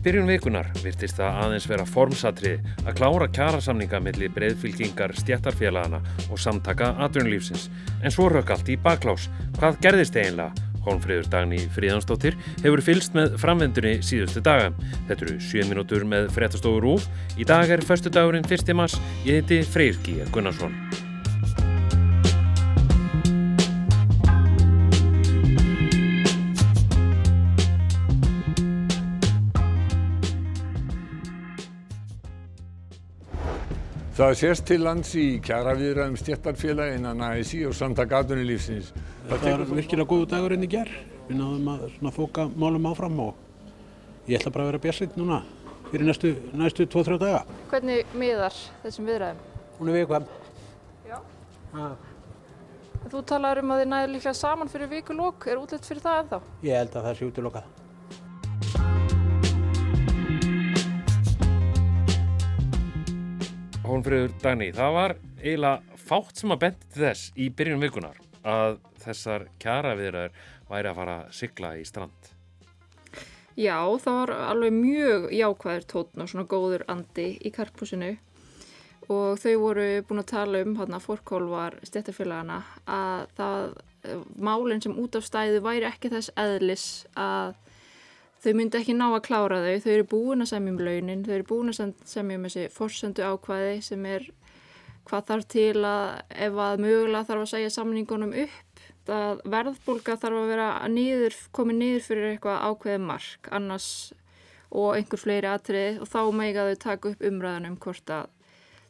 byrjun 0.00 0.30
vikunar 0.30 0.70
virtist 0.80 1.18
það 1.20 1.38
aðeins 1.42 1.68
vera 1.68 1.84
formsatrið 1.84 2.86
að 2.86 2.94
klára 2.96 3.28
kjarasamninga 3.28 4.00
millir 4.00 4.32
breyðfylkingar 4.32 5.12
stjættarfélagana 5.20 6.00
og 6.30 6.40
samtaka 6.40 6.94
atvinnulífsins. 7.04 7.68
En 8.00 8.14
svo 8.14 8.30
rökk 8.32 8.54
allt 8.54 8.72
í 8.72 8.78
baklás. 8.80 9.28
Hvað 9.58 9.80
gerðist 9.84 10.16
eiginlega? 10.16 10.70
Hólmfríður 10.82 11.28
Dagni 11.30 11.60
Fríðansdóttir 11.76 12.34
hefur 12.64 12.82
fylst 12.82 13.14
með 13.14 13.36
framvendunni 13.42 14.00
síðustu 14.02 14.42
daga. 14.42 14.72
Þetta 15.10 15.28
eru 15.28 15.38
7 15.52 15.68
minútur 15.70 16.08
með 16.08 16.32
frettastóður 16.34 16.90
úr. 16.96 17.08
Í 17.38 17.46
dag 17.46 17.70
er 17.70 17.84
förstu 17.86 18.10
dagurinn 18.12 18.48
1. 18.48 18.74
mars. 18.74 18.98
Ég 19.28 19.42
heiti 19.42 19.62
Freyr 19.62 19.98
G. 20.02 20.22
Gunnarsson. 20.34 21.01
Það 34.12 34.34
sést 34.36 34.66
til 34.68 34.82
lands 34.84 35.14
í 35.16 35.22
kjaraviðræðum 35.44 36.18
stjættarfélag 36.20 36.98
innan 36.98 37.22
ASI 37.24 37.62
og 37.64 37.72
samtaka 37.76 38.18
atvinnulífsins. 38.20 38.90
Þetta 39.30 39.54
var 39.54 39.62
virkilega 39.78 40.08
góðu 40.10 40.26
dagur 40.28 40.52
enn 40.56 40.66
í 40.66 40.68
gerð. 40.74 40.98
Við 41.30 41.38
náðum 41.38 41.70
að 41.72 42.12
fóka 42.18 42.44
málum 42.60 42.88
áfram 42.90 43.22
og 43.24 44.28
ég 44.28 44.36
ætla 44.36 44.52
bara 44.52 44.66
að 44.66 44.70
vera 44.72 44.82
björnsleitt 44.84 45.16
núna 45.16 45.38
fyrir 45.88 46.04
næstu, 46.10 46.34
næstu 46.60 46.86
2-3 46.92 47.18
daga. 47.22 47.40
Hvernig 47.72 48.12
miðar 48.20 48.58
þessum 48.84 49.08
viðræðum? 49.08 49.42
Hún 49.78 49.92
er 49.92 49.98
viðkvæm. 50.00 50.28
Já. 51.08 51.18
Ha, 51.72 51.90
Þú 53.12 53.22
talar 53.32 53.58
um 53.62 53.72
að 53.74 53.80
þið 53.82 53.88
næður 53.94 54.12
líklega 54.12 54.38
saman 54.38 54.68
fyrir 54.70 54.92
vikulók. 54.92 55.48
Er 55.50 55.58
útlitt 55.58 55.88
fyrir 55.88 56.04
það 56.04 56.20
ennþá? 56.20 56.42
ég 56.68 56.76
held 56.82 56.98
að 57.00 57.08
það 57.08 57.16
sé 57.18 57.30
útilokað. 57.32 57.70
Hólmfríður 63.92 64.30
Dagni, 64.40 64.70
það 64.72 64.94
var 64.96 65.12
eiginlega 65.42 65.96
fátt 66.00 66.38
sem 66.40 66.52
að 66.54 66.60
bendi 66.62 66.86
til 66.94 67.02
þess 67.02 67.32
í 67.36 67.48
byrjun 67.52 67.82
vikunar 67.82 68.20
að 68.48 68.78
þessar 69.02 69.42
kjaraviðræður 69.60 70.38
væri 70.70 70.88
að 70.88 70.96
fara 70.96 71.16
að 71.18 71.34
sigla 71.36 71.72
í 71.76 71.82
strand. 71.84 72.30
Já, 73.52 73.76
það 74.00 74.16
var 74.16 74.32
alveg 74.46 74.72
mjög 74.78 75.26
jákvæður 75.36 75.84
tótn 75.92 76.24
og 76.24 76.30
svona 76.32 76.48
góður 76.48 76.86
andi 76.94 77.26
í 77.36 77.52
karpúsinu 77.52 78.14
og 79.12 79.42
þau 79.42 79.52
voru 79.60 79.86
búin 80.08 80.24
að 80.24 80.30
tala 80.32 80.64
um 80.64 80.78
hérna 80.80 81.02
fórkólvar 81.04 81.76
stjættarfélagana 81.84 82.62
að 82.88 83.26
það 83.36 83.66
eh, 84.08 84.24
málinn 84.40 84.80
sem 84.80 84.96
út 85.04 85.20
af 85.20 85.28
stæðu 85.28 85.60
væri 85.68 85.90
ekki 85.90 86.14
þess 86.16 86.32
eðlis 86.40 86.86
að 87.12 87.58
þau 88.42 88.52
myndi 88.58 88.78
ekki 88.80 88.94
ná 88.98 89.06
að 89.12 89.24
klára 89.28 89.60
þau, 89.62 89.76
þau 89.84 89.92
eru 89.94 90.06
búin 90.10 90.44
að 90.44 90.50
semja 90.52 90.72
um 90.74 90.80
launin, 90.82 91.24
þau 91.26 91.34
eru 91.36 91.46
búin 91.50 91.72
að 91.72 91.78
sem- 91.78 91.94
semja 92.04 92.38
um 92.38 92.46
þessi 92.48 92.64
forsendu 92.74 93.22
ákvæði 93.26 93.76
sem 93.86 94.06
er 94.06 94.26
hvað 95.06 95.28
þarf 95.30 95.46
til 95.50 95.84
að 95.86 96.22
ef 96.46 96.58
að 96.66 96.82
mögulega 96.84 97.28
þarf 97.28 97.44
að 97.46 97.52
segja 97.52 97.70
samningunum 97.74 98.34
upp. 98.44 98.82
Að 99.10 99.40
verðbólga 99.50 100.14
þarf 100.22 100.38
að 100.38 100.50
vera 100.52 100.66
niður, 100.88 101.34
komið 101.52 101.78
niður 101.80 102.04
fyrir 102.06 102.28
eitthvað 102.32 102.60
ákveðið 102.68 103.06
mark 103.08 103.48
annars 103.50 103.88
og 104.70 104.94
einhver 104.96 105.18
fleiri 105.20 105.50
atriði 105.50 105.96
og 106.00 106.08
þá 106.08 106.20
mega 106.38 106.66
þau 106.68 106.78
taka 106.84 107.10
upp 107.10 107.24
umræðan 107.28 107.66
um 107.72 107.76
hvort 107.82 108.12
að 108.14 108.30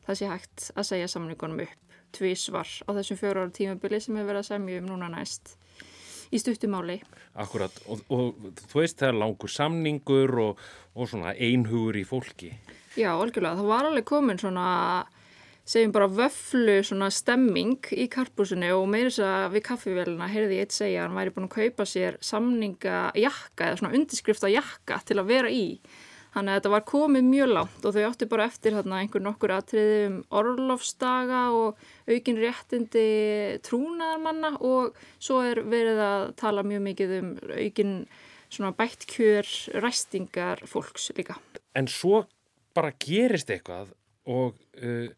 það 0.06 0.18
sé 0.20 0.28
hægt 0.28 0.66
að 0.76 0.88
segja 0.90 1.08
samningunum 1.08 1.64
upp 1.64 1.96
tvísvar 2.12 2.68
á 2.84 2.90
þessum 2.92 3.18
fjóra 3.22 3.46
ára 3.46 3.54
tímabili 3.56 4.00
sem 4.04 4.16
er 4.20 4.28
verið 4.28 4.42
að 4.42 4.50
semja 4.50 4.82
um 4.82 4.90
núna 4.90 5.08
næst 5.14 5.54
í 6.32 6.40
stuttumáli. 6.40 6.98
Akkurat, 7.40 7.74
og, 7.86 8.04
og 8.12 8.52
þú 8.64 8.80
veist 8.80 9.00
það 9.00 9.12
er 9.12 9.18
langur 9.22 9.52
samningur 9.52 10.36
og, 10.42 10.62
og 10.96 11.10
svona 11.10 11.34
einhugur 11.36 11.98
í 12.00 12.04
fólki. 12.08 12.52
Já, 12.96 13.12
algjörlega, 13.14 13.58
það 13.60 13.72
var 13.72 13.88
alveg 13.88 14.08
komin 14.08 14.40
svona 14.40 14.68
segjum 15.68 15.92
bara 15.94 16.08
vöflu 16.10 16.80
svona 16.84 17.08
stemming 17.14 17.86
í 17.94 18.08
karpúsinu 18.10 18.72
og 18.74 18.88
meira 18.90 19.12
þess 19.12 19.22
að 19.26 19.52
við 19.54 19.64
kaffivélina 19.68 20.30
heyrði 20.30 20.58
ég 20.58 20.66
eitt 20.66 20.74
segja 20.74 21.04
að 21.04 21.06
hann 21.06 21.18
væri 21.20 21.34
búin 21.36 21.46
að 21.46 21.54
kaupa 21.54 21.86
sér 21.86 22.18
samninga 22.24 23.02
jakka 23.22 23.68
eða 23.68 23.78
svona 23.78 23.94
undirskrifta 23.98 24.50
jakka 24.50 24.98
til 25.06 25.20
að 25.22 25.30
vera 25.30 25.52
í. 25.54 25.66
Þannig 26.32 26.48
að 26.52 26.58
þetta 26.58 26.72
var 26.72 26.84
komið 26.88 27.24
mjög 27.28 27.50
langt 27.52 27.84
og 27.84 27.94
þau 27.94 28.04
átti 28.08 28.28
bara 28.30 28.48
eftir 28.48 28.76
þarna 28.78 29.00
einhver 29.02 29.24
nokkur 29.24 29.52
atriði 29.52 29.98
um 30.08 30.18
orlofsdaga 30.40 31.42
og 31.52 31.82
aukin 32.08 32.40
réttindi 32.40 33.06
trúnaðarmanna 33.66 34.54
og 34.64 34.96
svo 35.20 35.42
er 35.44 35.60
verið 35.68 36.00
að 36.06 36.24
tala 36.40 36.64
mjög 36.64 36.86
mikið 36.88 37.16
um 37.18 37.32
aukin 37.52 37.94
svona 38.52 38.72
bætt 38.76 39.04
kjör 39.12 39.48
ræstingar 39.84 40.64
fólks 40.68 41.10
líka. 41.16 41.36
En 41.76 41.88
svo 41.88 42.24
bara 42.76 42.92
gerist 42.96 43.52
eitthvað 43.52 43.92
og 44.28 44.56
uh, 44.80 45.08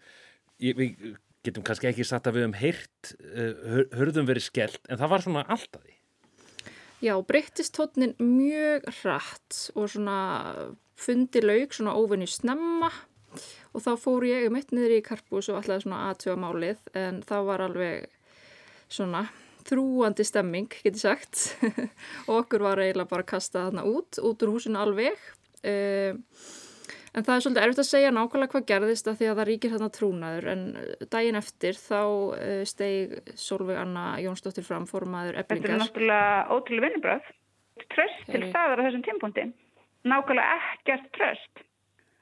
við 0.58 1.14
getum 1.44 1.64
kannski 1.66 1.90
ekki 1.90 2.06
satt 2.08 2.26
að 2.26 2.40
við 2.40 2.48
um 2.48 2.56
heyrt, 2.58 3.14
uh, 3.22 3.82
hörðum 3.94 4.26
verið 4.28 4.48
skellt, 4.48 4.80
en 4.88 4.98
það 5.00 5.12
var 5.12 5.24
svona 5.26 5.44
alltaf 5.46 5.82
því. 5.82 5.98
Já, 7.04 7.14
breyttist 7.26 7.74
tónnin 7.76 8.14
mjög 8.18 8.86
hratt 9.02 9.58
og 9.76 9.90
svona 9.92 10.18
fundi 10.98 11.42
lauk 11.44 11.74
svona 11.74 11.94
óvinni 11.98 12.28
snemma 12.30 12.90
og 13.74 13.82
þá 13.82 13.92
fór 13.98 14.26
ég 14.28 14.48
um 14.48 14.58
eitt 14.58 14.74
niður 14.74 14.98
í 14.98 15.04
karpús 15.04 15.50
og 15.50 15.60
ætlaði 15.60 15.86
svona 15.86 16.02
aðtjóða 16.10 16.42
málið 16.44 16.84
en 16.98 17.22
það 17.26 17.48
var 17.48 17.64
alveg 17.64 18.04
svona 18.92 19.24
þrúandi 19.64 20.26
stemming, 20.28 20.68
geti 20.84 21.00
sagt 21.00 21.56
og 22.28 22.44
okkur 22.44 22.66
var 22.66 22.82
eiginlega 22.82 23.10
bara 23.10 23.24
að 23.24 23.32
kasta 23.32 23.66
þarna 23.66 23.86
út, 23.88 24.20
út 24.20 24.44
úr 24.44 24.54
húsinu 24.54 24.82
alveg 24.82 25.16
uh, 25.64 26.14
En 27.14 27.22
það 27.22 27.36
er 27.36 27.42
svolítið 27.44 27.64
erfitt 27.64 27.80
að 27.80 27.86
segja 27.86 28.10
nákvæmlega 28.10 28.50
hvað 28.50 28.64
gerðist 28.66 29.08
að 29.08 29.20
því 29.20 29.26
að 29.30 29.36
það 29.38 29.46
ríkir 29.48 29.70
þarna 29.70 29.88
trúnaður 29.94 30.48
en 30.50 30.62
daginn 31.12 31.38
eftir 31.38 31.76
þá 31.78 32.00
uh, 32.02 32.62
steig 32.66 33.12
Solveig 33.38 33.78
Anna 33.78 34.06
Jónsdóttir 34.18 34.66
fram 34.66 34.88
formaður 34.90 35.38
Þetta 35.38 35.58
er 35.60 35.78
náttúrulega 35.84 36.32
ótrúlega 36.50 36.88
vinnubröð. 36.88 37.28
Tröst 37.94 38.26
til 38.32 38.42
staðar 38.48 38.82
á 38.82 38.84
þessum 38.88 39.06
tímpúndi. 39.06 39.46
Nákvæmlega 40.04 40.56
ekkert 40.74 41.06
tröst. 41.16 41.64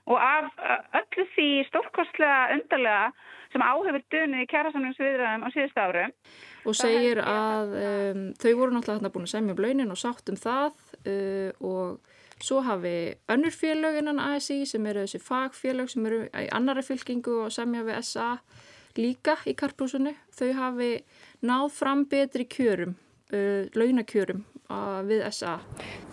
Og 0.07 0.19
af 0.19 0.51
öllu 0.99 1.25
því 1.35 1.49
stórkostlega 1.69 2.55
undarlega 2.55 3.11
sem 3.53 3.63
áhefur 3.63 4.03
dunið 4.11 4.43
í 4.45 4.49
kjærasamlingsviðræðum 4.51 5.45
á 5.47 5.49
síðust 5.55 5.79
áru. 5.79 6.07
og 6.67 6.75
segir 6.79 7.21
að 7.23 7.75
um, 7.83 8.25
þau 8.39 8.53
voru 8.59 8.75
náttúrulega 8.75 8.99
þarna 8.99 9.13
búin 9.15 9.29
að 9.29 9.35
semja 9.35 9.55
um 9.55 9.63
launin 9.63 9.95
og 9.95 10.01
sátt 10.01 10.33
um 10.33 10.39
það 10.39 10.73
uh, 11.13 11.51
og 11.61 12.43
svo 12.43 12.63
hafi 12.67 12.95
önnur 13.31 13.55
félög 13.55 13.99
innan 14.01 14.23
ASI 14.23 14.63
sem 14.67 14.87
eru 14.87 15.05
þessi 15.05 15.23
fagfélög 15.23 15.91
sem 15.91 16.07
eru 16.07 16.23
í 16.27 16.49
annari 16.55 16.83
fylkingu 16.87 17.39
og 17.45 17.55
semja 17.55 17.85
við 17.87 18.01
SA 18.03 18.31
líka 18.99 19.37
í 19.47 19.55
karpúsinu. 19.59 20.15
Þau 20.35 20.51
hafi 20.59 20.93
náð 21.43 21.69
fram 21.75 22.07
betri 22.11 22.47
kjörum, 22.51 22.97
uh, 23.35 23.71
launakjörum 23.75 24.47
við 25.09 25.23
SA. 25.35 25.57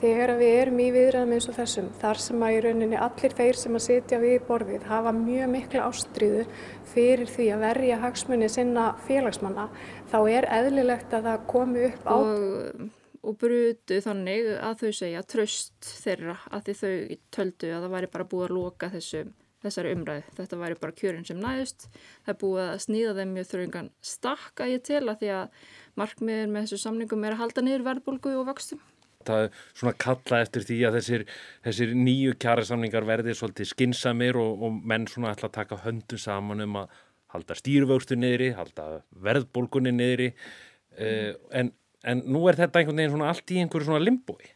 Þegar 0.02 0.34
við 0.40 0.54
erum 0.62 0.82
í 0.84 0.90
viðræðum 0.96 1.34
eins 1.36 1.48
og 1.52 1.58
þessum, 1.58 1.90
þar 2.02 2.22
sem 2.24 2.46
að 2.46 2.56
í 2.56 2.62
rauninni 2.66 3.00
allir 3.08 3.36
þeir 3.38 3.60
sem 3.60 3.80
að 3.80 3.86
sitja 3.86 4.22
við 4.22 4.38
borðið 4.48 4.86
hafa 4.90 5.14
mjög 5.16 5.52
mikla 5.56 5.88
ástriðu 5.88 6.46
fyrir 6.94 7.30
því 7.30 7.50
að 7.56 7.66
verja 7.66 8.00
hagsmunni 8.04 8.50
sinna 8.52 8.86
félagsmanna, 9.08 9.68
þá 10.12 10.20
er 10.32 10.50
eðlilegt 10.60 11.14
að 11.14 11.28
það 11.30 11.46
komi 11.52 11.86
upp 11.90 12.08
á 12.10 12.16
og, 12.16 12.88
og 13.22 13.38
brutu 13.42 14.00
þannig 14.06 14.50
að 14.58 14.82
þau 14.84 14.92
segja 15.02 15.26
tröst 15.28 15.92
þeirra 16.04 16.40
að 16.50 16.74
þau 16.80 16.96
töldu 17.36 17.74
að 17.76 17.86
það 17.86 17.94
væri 17.98 18.12
bara 18.16 18.30
búið 18.32 18.48
að 18.48 18.56
loka 18.58 18.92
þessu, 18.96 19.26
þessari 19.64 19.96
umræðu. 19.96 20.36
Þetta 20.38 20.60
væri 20.62 20.78
bara 20.80 20.96
kjörin 21.02 21.26
sem 21.28 21.40
næðust. 21.42 21.90
Það 22.26 22.34
er 22.34 22.40
búið 22.44 22.62
að 22.66 22.84
snýða 22.86 23.16
þeim 23.18 23.34
mjög 23.36 23.50
þröngan 23.50 23.90
stakka 24.12 24.70
ég 24.70 24.86
til 24.88 25.02
að 25.04 25.20
því 25.24 25.34
að 25.36 25.60
markmiður 26.00 26.54
með 26.54 26.66
þessu 26.68 26.82
samningum 26.86 27.28
er 27.28 27.36
að 27.36 27.44
halda 27.44 27.66
niður 27.66 27.86
verðbólgu 27.90 28.38
og 28.40 28.48
vöxtum. 28.50 28.82
Það 29.28 29.44
er 29.44 29.58
svona 29.76 29.96
kalla 30.00 30.40
eftir 30.46 30.64
því 30.64 30.78
að 30.88 30.96
þessir, 30.96 31.26
þessir 31.68 31.92
nýju 31.98 32.38
kjærasamningar 32.40 33.08
verði 33.08 33.36
svolítið 33.36 33.72
skinsamir 33.74 34.40
og, 34.40 34.64
og 34.64 34.78
menn 34.88 35.10
svona 35.12 35.34
ætla 35.34 35.50
að 35.50 35.58
taka 35.58 35.82
höndu 35.84 36.20
saman 36.22 36.64
um 36.64 36.80
að 36.80 36.96
halda 37.34 37.58
stýrvöxtu 37.60 38.16
niðri, 38.18 38.54
halda 38.58 39.02
verðbólgunni 39.26 39.92
niðri 39.94 40.30
uh, 40.32 41.36
en, 41.52 41.74
en 42.08 42.24
nú 42.32 42.46
er 42.50 42.58
þetta 42.58 42.82
einhvern 42.82 43.04
veginn 43.04 43.14
svona 43.18 43.34
allt 43.34 43.54
í 43.54 43.60
einhverju 43.62 43.90
svona 43.90 44.02
limbói. 44.02 44.54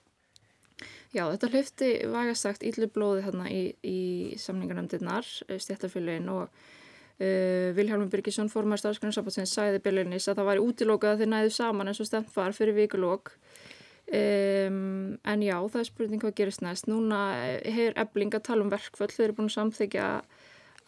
Já, 1.13 1.27
þetta 1.29 1.49
hlifti 1.53 1.89
vægast 2.09 2.47
sagt 2.47 2.63
íllu 2.65 2.87
blóði 2.89 3.21
hérna 3.27 3.45
í, 3.53 3.67
í 3.85 3.99
samningarnæmdirnar, 4.41 5.27
stjættarfélagin 5.45 6.31
og 6.33 6.47
uh, 6.47 7.69
Vilhelm 7.77 8.09
Birgisson, 8.09 8.49
formar 8.49 8.81
starfsgrunnssambandsins, 8.81 9.53
sagði 9.53 9.83
byrjunis 9.85 10.25
að 10.31 10.41
það 10.41 10.49
væri 10.49 10.63
útilokað 10.65 11.13
að 11.13 11.21
þeir 11.21 11.31
næðu 11.35 11.53
saman 11.59 11.91
eins 11.91 12.01
og 12.01 12.09
stemt 12.09 12.33
var 12.33 12.57
fyrir 12.57 12.77
vikulok. 12.79 13.35
Um, 14.09 15.13
en 15.21 15.45
já, 15.45 15.55
það 15.61 15.79
er 15.83 15.89
spurning 15.91 16.25
hvað 16.25 16.35
gerist 16.41 16.65
næst. 16.65 16.89
Núna 16.89 17.21
hefur 17.61 18.01
ebling 18.07 18.33
að 18.33 18.45
tala 18.49 18.65
um 18.65 18.73
verkföll, 18.73 19.13
þeir 19.13 19.27
eru 19.29 19.37
búin 19.37 19.53
að 19.53 19.57
samþykja 19.59 20.09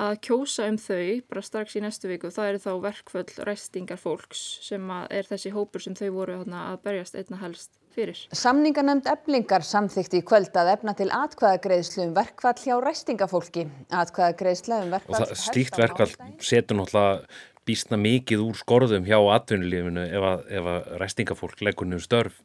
að 0.05 0.17
kjósa 0.25 0.65
um 0.73 0.81
þau 0.81 1.21
bara 1.29 1.45
strax 1.45 1.77
í 1.77 1.85
næstu 1.85 2.09
viku. 2.09 2.33
Það 2.33 2.49
eru 2.49 2.65
þá 2.65 2.71
verkföll 2.89 3.45
ræstingar 3.45 4.01
fólks 4.01 4.41
sem 4.65 4.89
er 5.05 5.29
þessi 5.29 5.53
hópur 5.53 5.85
sem 5.85 5.95
þau 5.95 6.09
voru 6.17 6.41
þarna 6.41 6.71
að 6.73 6.85
berjast 6.89 7.21
einna 7.21 7.45
helst 7.45 7.77
fyrir. 7.95 8.21
Samninganemnd 8.35 9.07
eblingar 9.09 9.65
samþykti 9.65 10.21
í 10.21 10.25
kvöld 10.27 10.55
að 10.59 10.71
efna 10.75 10.93
til 10.97 11.09
atkvæðagreðslu 11.15 12.05
um 12.09 12.15
verkfall 12.17 12.57
hjá 12.61 12.75
ræstingafólki. 12.83 13.67
Atkvæðagreðsla 14.03 14.81
um 14.85 14.95
verkfall... 14.95 15.21
Og 15.21 15.31
það, 15.31 15.43
slíkt 15.45 15.79
verkfall 15.79 16.11
setur 16.43 16.81
náttúrulega 16.81 17.43
býstna 17.65 17.97
mikið 17.97 18.43
úr 18.45 18.59
skorðum 18.59 19.07
hjá 19.07 19.17
atvinnulífinu 19.35 20.03
ef 20.05 20.27
að, 20.29 20.43
ef 20.59 20.69
að 20.75 20.91
ræstingafólk 21.01 21.63
leggur 21.65 21.89
nú 21.89 22.01
störf. 22.03 22.43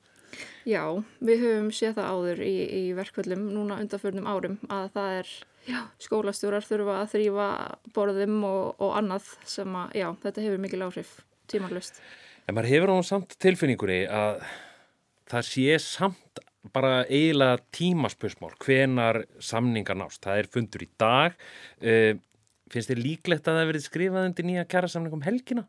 Já, 0.68 0.84
við 1.24 1.44
höfum 1.44 1.70
séð 1.74 1.96
það 1.98 2.10
áður 2.14 2.42
í, 2.44 2.54
í 2.78 2.82
verkvöldum 2.96 3.46
núna 3.54 3.80
undanförnum 3.82 4.28
árum 4.28 4.58
að 4.70 4.90
það 4.94 5.14
er 5.18 5.30
já, 5.66 5.80
skólastjórar 6.04 6.66
þurfa 6.66 6.96
að 7.00 7.12
þrýfa 7.14 7.50
borðum 7.96 8.40
og, 8.48 8.64
og 8.80 8.96
annað 9.00 9.30
sem 9.48 9.78
að, 9.82 9.94
já, 10.00 10.08
þetta 10.24 10.44
hefur 10.46 10.64
mikil 10.64 10.82
áhrif 10.86 11.14
tímarlust. 11.50 12.02
En 12.46 12.56
maður 12.56 12.72
hefur 12.74 12.92
á 12.92 12.96
samt 13.06 13.36
tilfinningunni 13.42 14.02
að 14.06 14.44
það 15.30 15.46
sé 15.48 15.76
samt 15.82 16.40
bara 16.74 17.04
eiginlega 17.08 17.60
tímaspösmál 17.72 18.52
hvenar 18.60 19.22
samningar 19.40 19.96
nást. 19.96 20.22
Það 20.24 20.42
er 20.42 20.48
fundur 20.54 20.84
í 20.84 20.88
dag. 21.00 21.36
Uh, 21.80 22.16
finnst 22.70 22.92
þér 22.92 23.04
líklegt 23.04 23.48
að 23.48 23.60
það 23.60 23.70
verið 23.72 23.86
skrifað 23.86 24.26
undir 24.30 24.48
nýja 24.48 24.66
kjærasamningum 24.70 25.24
helgina? 25.26 25.66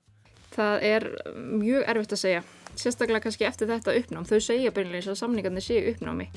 Það 0.52 0.84
er 0.90 1.06
mjög 1.36 1.86
erfitt 1.94 2.18
að 2.18 2.24
segja. 2.26 2.42
Sérstaklega 2.76 3.24
kannski 3.24 3.48
eftir 3.48 3.72
þetta 3.72 3.96
uppnám. 4.00 4.28
Þau 4.28 4.42
segja 4.44 4.74
beinleins 4.76 5.08
að 5.12 5.22
samningarnir 5.22 5.64
séu 5.64 5.94
uppnámi. 5.94 6.28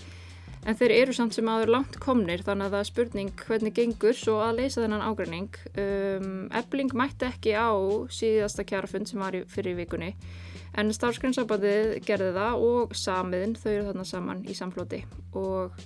En 0.65 0.79
þeir 0.79 0.94
eru 0.94 1.12
samt 1.12 1.35
sem 1.37 1.49
aður 1.50 1.75
langt 1.75 1.99
komnir 2.00 2.41
þannig 2.47 2.71
að 2.71 2.75
það 2.75 2.82
er 2.82 2.88
spurning 2.88 3.43
hvernig 3.43 3.75
gengur 3.76 4.17
svo 4.17 4.38
að 4.41 4.62
leysa 4.62 4.81
þennan 4.81 5.05
ágræning. 5.05 5.59
Um, 5.76 6.31
Ebling 6.56 6.94
mætti 6.97 7.29
ekki 7.29 7.53
á 7.53 7.69
síðasta 8.09 8.65
kjærafund 8.65 9.11
sem 9.11 9.21
var 9.21 9.37
fyrir 9.53 9.76
vikunni 9.82 10.15
en 10.81 10.94
starfsgrunnsambandið 10.94 11.94
gerði 12.06 12.32
það 12.35 12.65
og 12.69 12.97
samiðin 12.99 13.55
þau 13.59 13.71
eru 13.73 13.87
þarna 13.91 14.09
saman 14.09 14.43
í 14.49 14.56
samflóti 14.59 15.05
og 15.38 15.79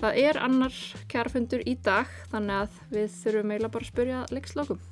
það 0.00 0.18
er 0.24 0.40
annar 0.42 0.80
kjærafundur 1.12 1.66
í 1.68 1.76
dag 1.84 2.10
þannig 2.32 2.64
að 2.64 2.80
við 2.96 3.14
þurfum 3.20 3.54
eiginlega 3.54 3.76
bara 3.76 3.88
að 3.88 3.92
spurja 3.92 4.24
leikslokum. 4.32 4.82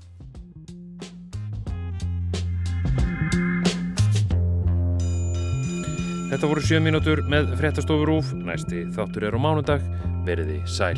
Þetta 6.30 6.46
voru 6.46 6.62
sjö 6.62 6.78
mínútur 6.78 7.24
með 7.26 7.56
fréttastofur 7.58 8.12
úf. 8.20 8.30
Næsti 8.38 8.84
þáttur 8.94 9.26
er 9.26 9.34
á 9.34 9.40
mánundag. 9.42 9.82
Veriði 10.22 10.60
sæl. 10.70 10.94